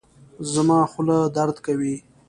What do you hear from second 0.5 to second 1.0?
زما